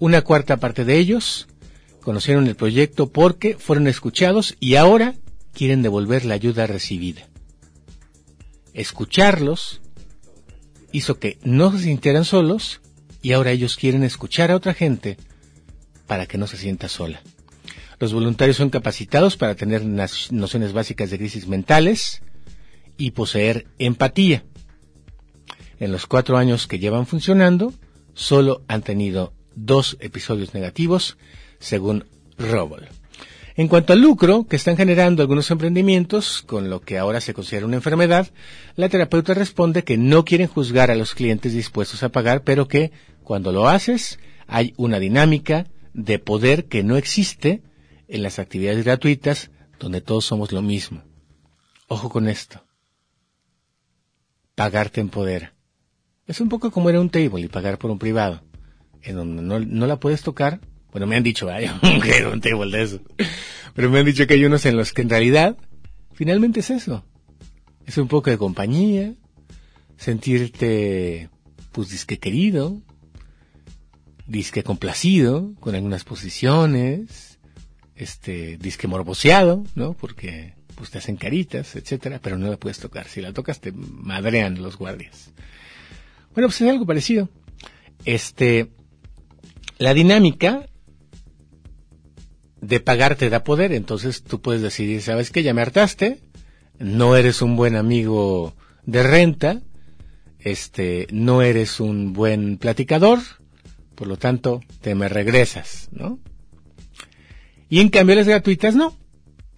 [0.00, 1.46] Una cuarta parte de ellos
[2.02, 5.14] conocieron el proyecto porque fueron escuchados y ahora
[5.58, 7.26] quieren devolver la ayuda recibida.
[8.74, 9.80] Escucharlos
[10.92, 12.80] hizo que no se sintieran solos
[13.22, 15.16] y ahora ellos quieren escuchar a otra gente
[16.06, 17.22] para que no se sienta sola.
[17.98, 22.22] Los voluntarios son capacitados para tener nociones básicas de crisis mentales
[22.96, 24.44] y poseer empatía.
[25.80, 27.74] En los cuatro años que llevan funcionando,
[28.14, 31.18] solo han tenido dos episodios negativos,
[31.58, 32.04] según
[32.38, 32.86] Robol.
[33.58, 37.66] En cuanto al lucro que están generando algunos emprendimientos, con lo que ahora se considera
[37.66, 38.30] una enfermedad,
[38.76, 42.92] la terapeuta responde que no quieren juzgar a los clientes dispuestos a pagar, pero que,
[43.24, 47.64] cuando lo haces, hay una dinámica de poder que no existe
[48.06, 51.02] en las actividades gratuitas donde todos somos lo mismo.
[51.88, 52.64] Ojo con esto.
[54.54, 55.52] Pagar te empodera.
[56.28, 58.40] Es un poco como era un table y pagar por un privado,
[59.02, 60.60] en donde no, la puedes tocar.
[60.98, 61.66] Bueno, me han dicho, hay
[62.24, 63.00] un table de eso.
[63.72, 65.56] Pero me han dicho que hay unos en los que en realidad,
[66.12, 67.04] finalmente es eso.
[67.86, 69.14] Es un poco de compañía,
[69.96, 71.30] sentirte,
[71.70, 72.82] pues, disque querido,
[74.26, 77.38] disque complacido con algunas posiciones,
[77.94, 79.94] este, disque morboseado, ¿no?
[79.94, 83.06] Porque, pues, te hacen caritas, etcétera, pero no la puedes tocar.
[83.06, 85.30] Si la tocas, te madrean los guardias.
[86.34, 87.28] Bueno, pues es algo parecido.
[88.04, 88.72] Este,
[89.78, 90.67] la dinámica
[92.60, 95.42] de pagar te da poder, entonces tú puedes decidir, ¿sabes qué?
[95.42, 96.20] Ya me hartaste,
[96.78, 99.60] no eres un buen amigo de renta,
[100.38, 103.18] este, no eres un buen platicador,
[103.94, 106.18] por lo tanto, te me regresas, ¿no?
[107.68, 108.96] Y en cambio las gratuitas no.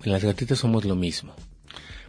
[0.02, 1.34] En las gratuitas somos lo mismo.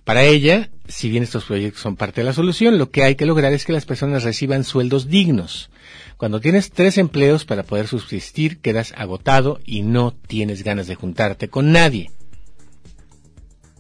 [0.04, 3.26] Para ella, si bien estos proyectos son parte de la solución, lo que hay que
[3.26, 5.70] lograr es que las personas reciban sueldos dignos.
[6.18, 11.50] Cuando tienes tres empleos para poder subsistir, quedas agotado y no tienes ganas de juntarte
[11.50, 12.12] con nadie.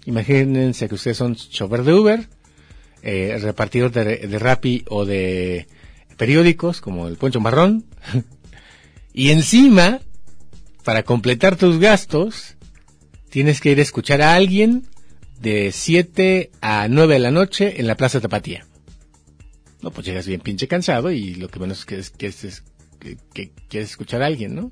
[0.05, 2.27] Imagínense que ustedes son chofer de Uber,
[3.03, 5.67] eh, repartidor de, de Rappi o de
[6.17, 7.85] periódicos como el Poncho Marrón,
[9.13, 10.01] y encima,
[10.83, 12.55] para completar tus gastos,
[13.29, 14.87] tienes que ir a escuchar a alguien
[15.41, 18.65] de 7 a 9 de la noche en la Plaza Tapatía.
[19.81, 22.63] No, pues llegas bien pinche cansado y lo que menos que es, que es,
[23.33, 24.71] que, quieres escuchar a alguien, ¿no?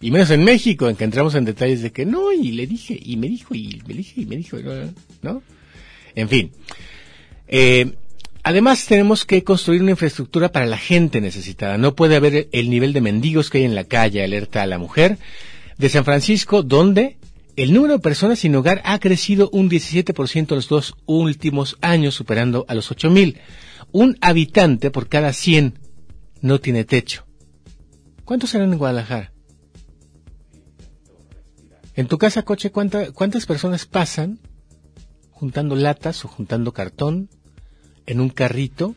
[0.00, 2.98] Y menos en México, en que entramos en detalles de que no, y le dije,
[3.00, 4.58] y me dijo, y me dije, y me dijo,
[5.22, 5.42] ¿no?
[6.14, 6.52] En fin.
[7.48, 7.92] Eh,
[8.42, 11.78] además tenemos que construir una infraestructura para la gente necesitada.
[11.78, 14.78] No puede haber el nivel de mendigos que hay en la calle, alerta a la
[14.78, 15.18] mujer.
[15.78, 17.18] De San Francisco, donde
[17.56, 22.14] el número de personas sin hogar ha crecido un 17% en los dos últimos años,
[22.14, 23.38] superando a los 8.000.
[23.92, 25.78] Un habitante por cada 100
[26.42, 27.26] no tiene techo.
[28.24, 29.32] ¿Cuántos serán en Guadalajara?
[31.94, 34.38] En tu casa, coche, ¿cuántas personas pasan
[35.30, 37.30] juntando latas o juntando cartón
[38.06, 38.94] en un carrito,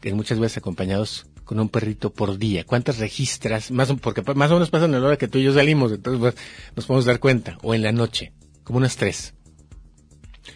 [0.00, 2.62] que muchas veces acompañados con un perrito por día?
[2.62, 3.72] ¿Cuántas registras?
[3.72, 6.20] Más, porque más o menos pasan a la hora que tú y yo salimos, entonces
[6.20, 6.36] pues,
[6.76, 7.58] nos podemos dar cuenta.
[7.62, 8.32] O en la noche,
[8.62, 9.34] como unas tres.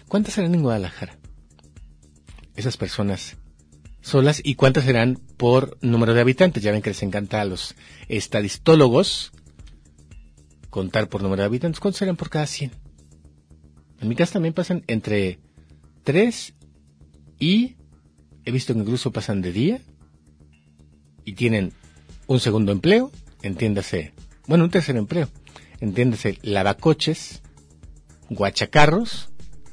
[0.06, 1.18] ¿Cuántas serán en Guadalajara?
[2.54, 3.38] Esas personas
[4.02, 6.62] solas y cuántas serán por número de habitantes.
[6.62, 7.74] Ya ven que les encanta a los
[8.06, 9.32] estadistólogos
[10.70, 11.80] contar por número de habitantes.
[11.80, 12.70] ¿Cuántos serán por cada 100?
[14.00, 15.40] En mi casa también pasan entre
[16.04, 16.54] 3
[17.40, 17.74] y
[18.44, 19.80] he visto que incluso pasan de día
[21.24, 21.72] y tienen
[22.26, 23.10] un segundo empleo,
[23.42, 24.12] entiéndase,
[24.46, 25.28] bueno, un tercer empleo,
[25.80, 27.42] entiéndase, lavacoches,
[28.30, 29.28] guachacarros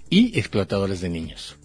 [0.10, 1.58] y explotadores de niños.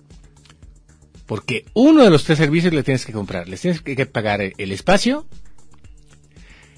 [1.26, 3.49] Porque uno de los tres servicios le tienes que comprar.
[3.49, 5.26] Les tienes que pagar el espacio,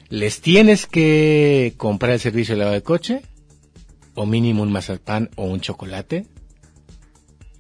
[0.09, 3.23] les tienes que comprar el servicio de lavado de coche,
[4.15, 6.27] o mínimo un mazapán o un chocolate,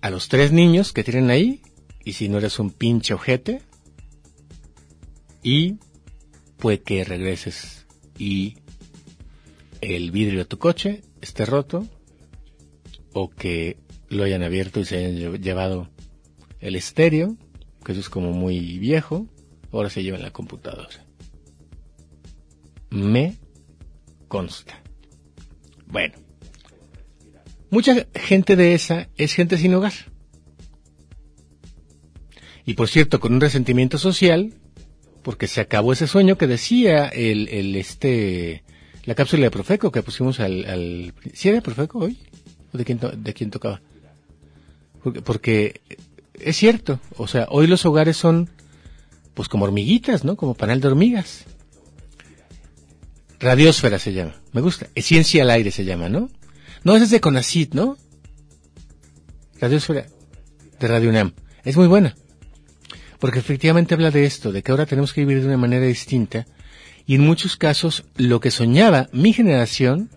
[0.00, 1.60] a los tres niños que tienen ahí,
[2.04, 3.60] y si no eres un pinche ojete,
[5.42, 5.76] y
[6.58, 7.86] puede que regreses
[8.18, 8.56] y
[9.80, 11.86] el vidrio de tu coche esté roto
[13.12, 13.78] o que
[14.08, 15.88] lo hayan abierto y se hayan llevado
[16.60, 17.36] el estéreo,
[17.84, 19.26] que eso es como muy viejo,
[19.72, 21.04] ahora se lleva en la computadora.
[22.90, 23.36] me
[24.28, 24.82] consta.
[25.86, 26.14] Bueno,
[27.70, 29.92] mucha gente de esa es gente sin hogar.
[32.64, 34.52] Y por cierto, con un resentimiento social,
[35.28, 38.62] porque se acabó ese sueño que decía el, el este,
[39.04, 42.16] la cápsula de Profeco que pusimos al, al ¿sí era Profeco hoy?
[42.72, 43.82] ¿O de quién, de quién tocaba?
[45.02, 45.82] Porque, porque
[46.32, 48.48] es cierto, o sea, hoy los hogares son
[49.34, 50.34] pues como hormiguitas, ¿no?
[50.34, 51.44] Como panal de hormigas.
[53.38, 54.88] Radiosfera se llama, me gusta.
[54.94, 56.30] Es ciencia al aire se llama, ¿no?
[56.84, 57.98] No, ese es de Conacit, ¿no?
[59.60, 60.06] Radiosfera
[60.80, 61.34] de Radio UNAM.
[61.64, 62.16] Es muy buena.
[63.18, 66.46] Porque efectivamente habla de esto, de que ahora tenemos que vivir de una manera distinta.
[67.06, 70.10] Y en muchos casos, lo que soñaba mi generación,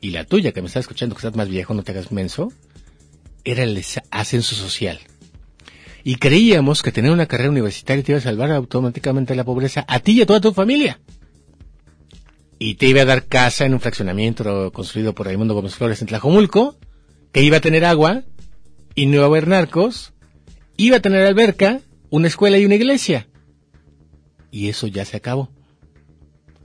[0.00, 2.52] y la tuya que me está escuchando, que estás más viejo, no te hagas menso,
[3.44, 5.00] era el ascenso social.
[6.04, 9.84] Y creíamos que tener una carrera universitaria te iba a salvar automáticamente de la pobreza
[9.88, 11.00] a ti y a toda tu familia.
[12.58, 16.08] Y te iba a dar casa en un fraccionamiento construido por Raimundo Gómez Flores en
[16.08, 16.76] Tlajomulco,
[17.32, 18.22] que iba a tener agua
[18.94, 20.12] y no iba a haber narcos,
[20.76, 21.80] iba a tener alberca,
[22.10, 23.28] una escuela y una iglesia.
[24.50, 25.50] Y eso ya se acabó.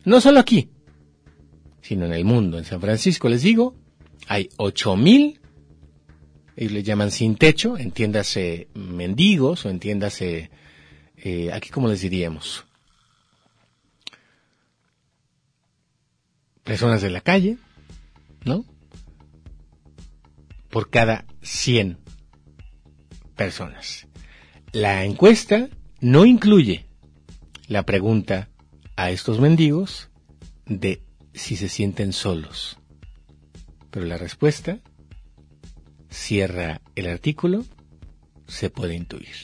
[0.06, 0.70] No solo aquí,
[1.82, 2.58] sino en el mundo.
[2.58, 3.76] En San Francisco, les digo,
[4.28, 5.42] hay ocho mil
[6.56, 10.52] ellos le llaman sin techo, entiéndase mendigos o entiéndase,
[11.18, 12.66] eh, aquí como les diríamos,
[16.64, 17.58] personas de la calle,
[18.46, 18.66] ¿no?
[20.70, 21.98] Por cada 100
[23.36, 24.08] personas.
[24.74, 25.70] La encuesta
[26.00, 26.86] no incluye
[27.68, 28.50] la pregunta
[28.96, 30.10] a estos mendigos
[30.66, 31.02] de
[31.34, 32.78] si se sienten solos.
[33.90, 34.80] Pero la respuesta
[36.10, 37.66] cierra el artículo,
[38.48, 39.36] se puede intuir.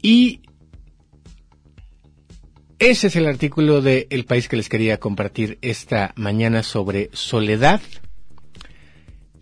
[0.00, 0.40] Y
[2.78, 7.80] ese es el artículo de El País que les quería compartir esta mañana sobre soledad.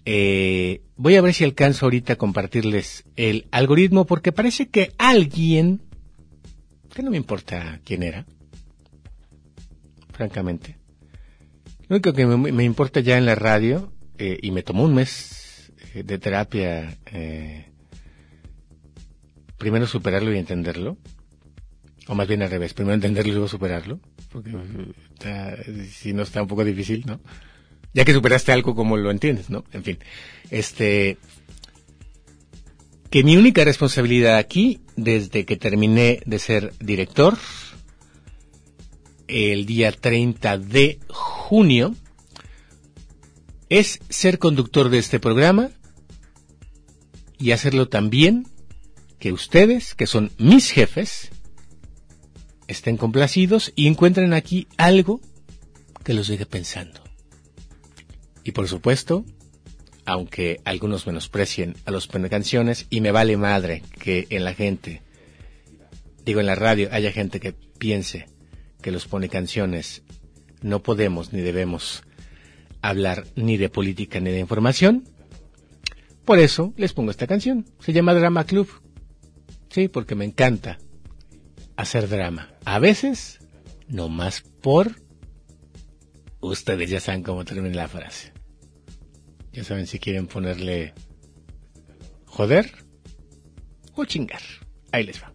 [0.04, 5.82] Eh, voy a ver si alcanzo ahorita a compartirles el algoritmo porque parece que alguien,
[6.94, 8.26] que no me importa quién era,
[10.12, 10.80] francamente,
[11.88, 15.72] lo único que me, importa ya en la radio, eh, y me tomó un mes
[15.92, 17.66] eh, de terapia, eh,
[19.58, 20.98] primero superarlo y entenderlo,
[22.06, 23.98] o más bien al revés, primero entenderlo y luego superarlo,
[24.30, 24.52] porque
[25.90, 27.20] si no está un poco difícil, ¿no?
[27.92, 29.64] Ya que superaste algo como lo entiendes, ¿no?
[29.72, 29.98] En fin,
[30.50, 31.18] este,
[33.10, 37.36] que mi única responsabilidad aquí, desde que terminé de ser director,
[39.26, 41.94] el día 30 de junio
[43.68, 45.70] es ser conductor de este programa
[47.38, 48.46] y hacerlo también
[49.18, 51.30] que ustedes, que son mis jefes,
[52.68, 55.20] estén complacidos y encuentren aquí algo
[56.04, 57.09] que los deje pensando.
[58.44, 59.24] Y por supuesto,
[60.04, 65.02] aunque algunos menosprecien a los canciones y me vale madre que en la gente,
[66.24, 68.26] digo en la radio, haya gente que piense
[68.82, 70.02] que los pone canciones,
[70.62, 72.02] no podemos ni debemos
[72.82, 75.04] hablar ni de política ni de información.
[76.24, 77.66] Por eso les pongo esta canción.
[77.80, 78.68] Se llama Drama Club.
[79.68, 80.78] Sí, porque me encanta
[81.76, 82.52] hacer drama.
[82.64, 83.40] A veces,
[83.88, 84.96] no más por...
[86.40, 88.32] Ustedes ya saben cómo termina la frase.
[89.52, 90.94] Ya saben si quieren ponerle
[92.26, 92.70] joder
[93.94, 94.40] o chingar.
[94.92, 95.32] Ahí les va.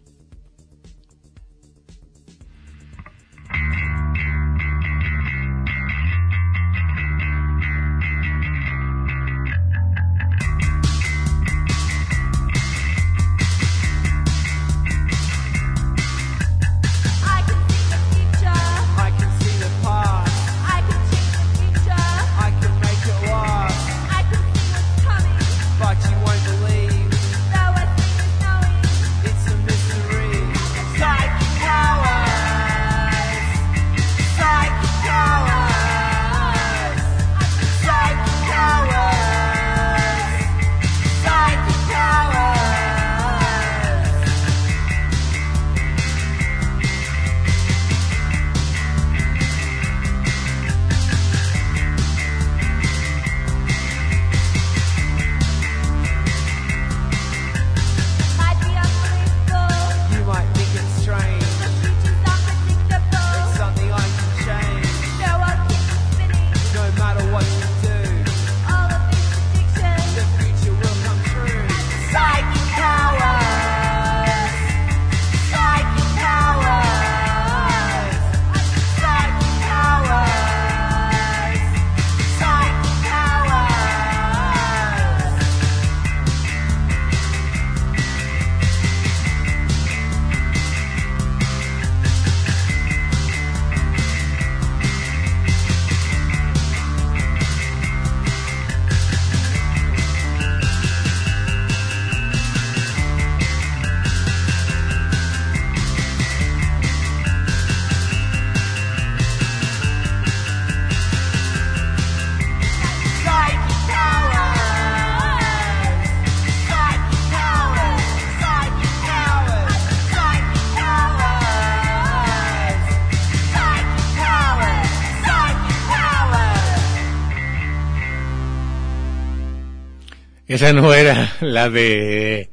[130.56, 132.48] Esa no era la de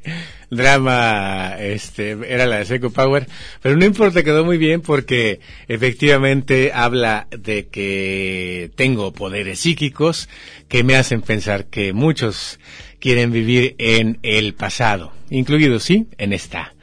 [0.50, 3.30] drama, este, era la de Seco Power,
[3.62, 5.40] pero no importa, quedó muy bien porque
[5.70, 10.28] efectivamente habla de que tengo poderes psíquicos
[10.68, 12.60] que me hacen pensar que muchos
[13.00, 16.76] quieren vivir en el pasado, incluido sí en esta,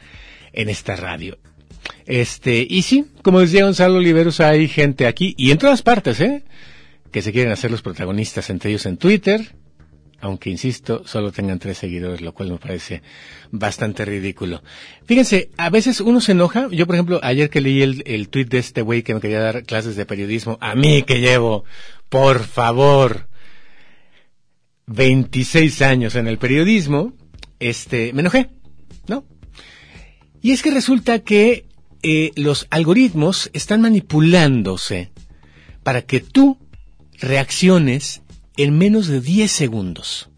[0.54, 1.36] en esta radio.
[2.06, 6.44] Este, y sí, como decía Gonzalo Oliveros, hay gente aquí y en todas partes, ¿eh?
[7.12, 9.59] Que se quieren hacer los protagonistas, entre ellos en Twitter,
[10.20, 13.02] aunque insisto, solo tengan tres seguidores, lo cual me parece
[13.50, 14.62] bastante ridículo.
[15.04, 16.68] Fíjense, a veces uno se enoja.
[16.70, 19.40] Yo, por ejemplo, ayer que leí el, el tweet de este güey que me quería
[19.40, 21.64] dar clases de periodismo, a mí que llevo,
[22.08, 23.28] por favor,
[24.86, 27.12] 26 años en el periodismo,
[27.60, 28.50] este, me enojé,
[29.06, 29.24] ¿no?
[30.42, 31.66] Y es que resulta que
[32.02, 35.12] eh, los algoritmos están manipulándose
[35.82, 36.58] para que tú
[37.20, 38.22] reacciones
[38.62, 40.30] en menos de 10 segundos.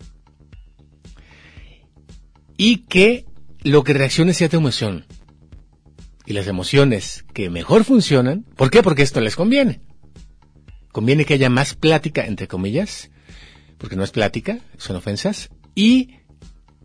[2.57, 3.27] Y que
[3.63, 5.07] lo que reaccione sea tu emoción.
[6.27, 8.83] Y las emociones que mejor funcionan, ¿por qué?
[8.83, 9.81] Porque esto les conviene.
[10.93, 13.11] Conviene que haya más plática, entre comillas,
[13.79, 16.19] porque no es plática, son ofensas, y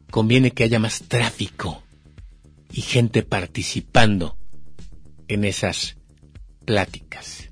[0.10, 1.84] conviene que haya más tráfico
[2.72, 4.38] y gente participando
[5.28, 5.98] en esas
[6.66, 7.50] pláticas.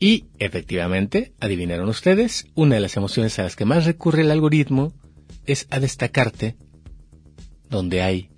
[0.00, 4.94] Y efectivamente, adivinaron ustedes, una de las emociones a las que más recurre el algoritmo
[5.46, 6.56] es a destacarte
[7.68, 8.30] donde hay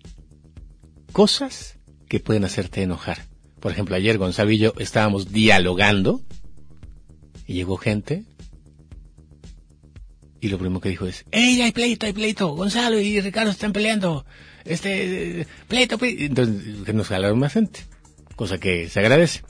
[1.12, 3.26] cosas que pueden hacerte enojar.
[3.60, 6.20] Por ejemplo, ayer Gonzalo y yo estábamos dialogando
[7.46, 8.24] y llegó gente
[10.40, 12.48] y lo primero que dijo es, ¡Ey, hay pleito, hay pleito!
[12.48, 14.26] Gonzalo y Ricardo están peleando.
[14.64, 16.24] Este, pleito, pleito.
[16.24, 17.84] Entonces, que nos jalaron más gente.
[18.34, 19.42] Cosa que se agradece.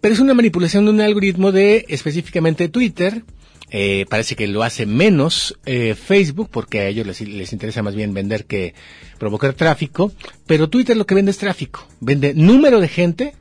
[0.00, 3.24] Pero es una manipulación de un algoritmo de específicamente Twitter.
[3.70, 7.94] Eh, parece que lo hace menos eh, Facebook porque a ellos les, les, interesa más
[7.94, 8.74] bien vender que
[9.18, 10.12] provocar tráfico.
[10.46, 11.86] Pero Twitter lo que vende es tráfico.
[12.00, 13.34] Vende número de gente,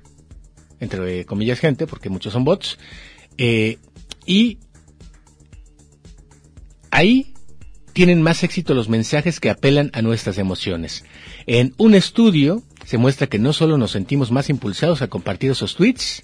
[0.79, 2.77] entre comillas gente, porque muchos son bots.
[3.37, 3.77] Eh,
[4.25, 4.57] y
[6.91, 7.33] ahí
[7.93, 11.03] tienen más éxito los mensajes que apelan a nuestras emociones.
[11.47, 15.75] En un estudio se muestra que no solo nos sentimos más impulsados a compartir esos
[15.75, 16.23] tweets,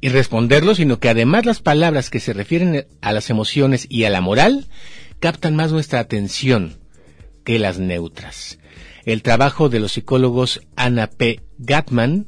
[0.00, 4.10] y responderlo, sino que además las palabras que se refieren a las emociones y a
[4.10, 4.66] la moral
[5.20, 6.78] captan más nuestra atención
[7.44, 8.58] que las neutras.
[9.04, 11.40] El trabajo de los psicólogos Anna P.
[11.58, 12.26] Gatman,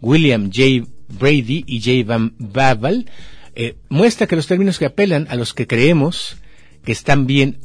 [0.00, 0.86] William J.
[1.08, 2.06] Brady y J.
[2.06, 3.10] Van Babel
[3.54, 6.36] eh, muestra que los términos que apelan a los que creemos
[6.84, 7.58] que están bien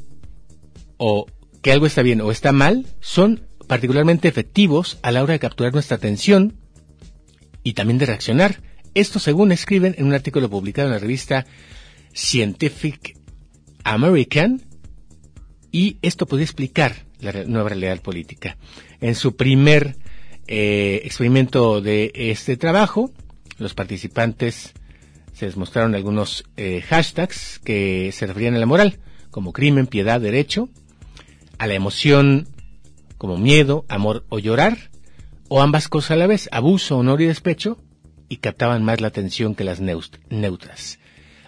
[0.98, 1.28] o
[1.62, 5.74] que algo está bien o está mal son particularmente efectivos a la hora de capturar
[5.74, 6.56] nuestra atención
[7.64, 8.62] y también de reaccionar
[8.94, 11.46] esto según escriben en un artículo publicado en la revista
[12.14, 13.18] Scientific
[13.84, 14.62] American
[15.72, 18.58] y esto podría explicar la nueva realidad política.
[19.02, 19.96] En su primer
[20.48, 23.12] eh, experimento de este trabajo,
[23.58, 24.74] los participantes
[25.34, 29.00] se les mostraron algunos eh, hashtags que se referían a la moral,
[29.32, 30.70] como crimen, piedad, derecho,
[31.58, 32.48] a la emoción
[33.18, 34.92] como miedo, amor o llorar,
[35.48, 37.80] o ambas cosas a la vez, abuso, honor y despecho,
[38.34, 40.98] y captaban más la atención que las neutras.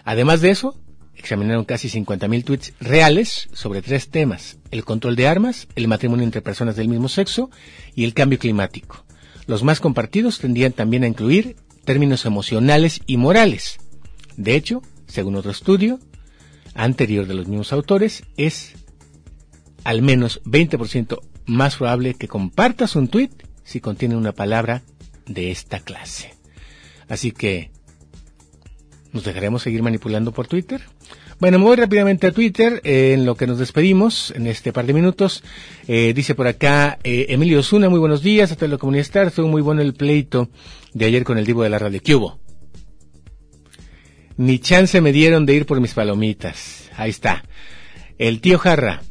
[0.04, 0.78] Además de eso,
[1.16, 6.42] examinaron casi 50.000 tweets reales sobre tres temas, el control de armas, el matrimonio entre
[6.42, 7.50] personas del mismo sexo
[7.96, 9.04] y el cambio climático.
[9.48, 13.78] Los más compartidos tendrían también a incluir términos emocionales y morales.
[14.36, 15.98] De hecho, según otro estudio
[16.74, 18.74] anterior de los mismos autores, es
[19.82, 23.30] al menos 20% más probable que compartas un tweet
[23.64, 24.84] si contiene una palabra
[25.26, 26.35] de esta clase.
[27.08, 27.70] Así que,
[29.12, 30.82] ¿nos dejaremos seguir manipulando por Twitter?
[31.38, 34.86] Bueno, me voy rápidamente a Twitter, eh, en lo que nos despedimos, en este par
[34.86, 35.44] de minutos.
[35.86, 39.30] Eh, dice por acá, eh, Emilio Osuna, muy buenos días a toda la comunidad Star.
[39.30, 40.48] Fue muy bueno el pleito
[40.94, 42.00] de ayer con el divo de la radio.
[42.02, 42.38] ¿Qué hubo?
[44.38, 46.90] Ni chance me dieron de ir por mis palomitas.
[46.96, 47.44] Ahí está.
[48.16, 49.02] El tío Jarra.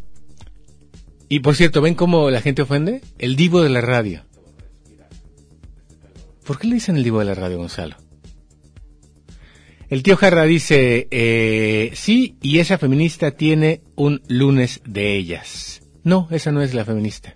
[1.30, 3.02] Y por cierto, ¿ven cómo la gente ofende?
[3.20, 4.24] El divo de la radio.
[6.46, 7.96] ¿Por qué le dicen el divo de la radio, Gonzalo?
[9.90, 15.82] El tío Jarra dice, eh, sí, y esa feminista tiene un lunes de ellas.
[16.04, 17.36] No, esa no es la feminista.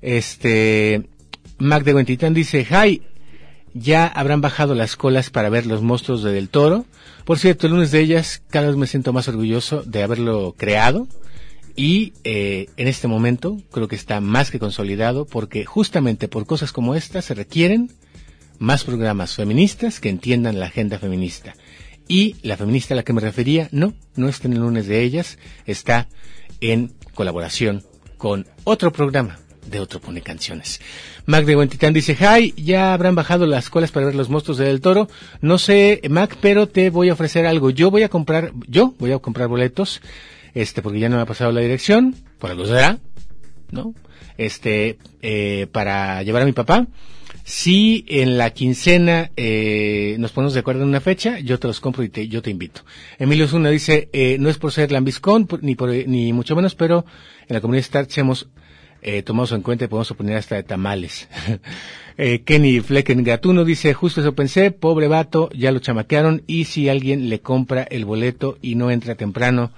[0.00, 1.08] Este,
[1.58, 3.02] Mac de Huentitán dice, hi,
[3.74, 6.86] ya habrán bajado las colas para ver los monstruos de Del Toro.
[7.24, 11.06] Por cierto, el lunes de ellas, cada vez me siento más orgulloso de haberlo creado.
[11.76, 16.72] Y eh, en este momento creo que está más que consolidado porque justamente por cosas
[16.72, 17.92] como estas se requieren
[18.58, 21.54] más programas feministas que entiendan la agenda feminista.
[22.08, 25.02] Y la feminista a la que me refería, no, no está en el lunes de
[25.02, 26.08] ellas, está
[26.60, 27.84] en colaboración
[28.16, 29.38] con otro programa
[29.70, 30.80] de otro pone canciones.
[31.26, 34.80] Mac de Huentitán dice, hi, ya habrán bajado las colas para ver los monstruos del
[34.80, 35.08] toro.
[35.40, 37.70] No sé, Mac, pero te voy a ofrecer algo.
[37.70, 40.00] Yo voy a comprar, yo voy a comprar boletos,
[40.54, 42.98] este, porque ya no me ha pasado la dirección, por algo será,
[43.70, 43.94] ¿no?
[44.36, 46.86] Este, eh, para llevar a mi papá.
[47.48, 51.80] Si en la quincena eh, nos ponemos de acuerdo en una fecha, yo te los
[51.80, 52.82] compro y te, yo te invito.
[53.18, 57.06] Emilio Zuna dice, eh, no es por ser lambiscón, ni, por, ni mucho menos, pero
[57.48, 58.50] en la comunidad Starch hemos
[59.00, 61.26] eh, tomamos en cuenta y podemos oponer hasta de tamales.
[62.18, 66.90] eh, Kenny Flecken Gatuno dice, justo eso pensé, pobre vato, ya lo chamaquearon y si
[66.90, 69.72] alguien le compra el boleto y no entra temprano,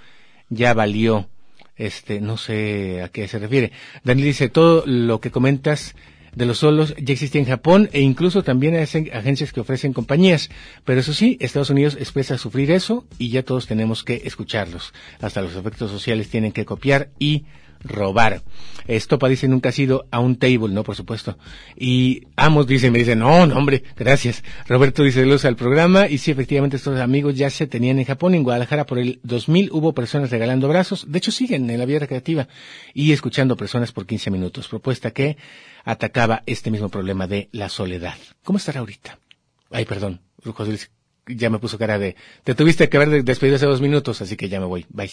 [0.49, 1.29] ya valió.
[1.77, 3.71] Este, no sé a qué se refiere.
[4.03, 5.95] Daniel dice, todo lo que comentas
[6.35, 10.51] de los solos ya existe en Japón e incluso también hay agencias que ofrecen compañías.
[10.85, 14.93] Pero eso sí, Estados Unidos expresa sufrir eso y ya todos tenemos que escucharlos.
[15.21, 17.45] Hasta los efectos sociales tienen que copiar y
[17.83, 18.43] robar.
[18.87, 20.83] Estopa dice nunca ha sido a un table, ¿no?
[20.85, 21.39] Por supuesto.
[21.77, 24.43] Y Amos dice, me dice, no, no, hombre, gracias.
[24.67, 26.09] Roberto dice, luz al programa.
[26.09, 28.35] Y sí, efectivamente, estos amigos ya se tenían en Japón.
[28.35, 31.07] En Guadalajara por el 2000 hubo personas regalando brazos.
[31.09, 32.49] De hecho, siguen en la vida recreativa
[32.95, 34.69] y escuchando personas por 15 minutos.
[34.69, 35.37] Propuesta que
[35.85, 38.17] atacaba este mismo problema de la soledad.
[38.43, 39.19] ¿Cómo estará ahorita?
[39.71, 40.21] Ay, perdón.
[40.45, 40.89] José
[41.27, 44.49] ya me puso cara de, te tuviste que haber despedido hace dos minutos, así que
[44.49, 44.87] ya me voy.
[44.89, 45.11] Bye.